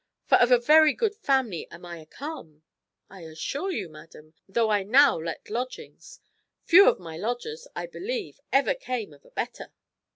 [0.25, 2.63] for of a very good family am I come,
[3.07, 6.19] I assure you, madam, though I now let lodgings.
[6.63, 9.71] Few of my lodgers, I believe, ever came of a better."